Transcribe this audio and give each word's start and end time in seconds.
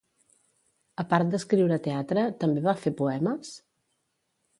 A 1.03 1.03
part 1.11 1.29
d'escriure 1.35 1.77
teatre, 1.87 2.23
també 2.45 2.65
va 2.69 2.75
fer 2.87 2.95
poemes? 3.03 3.53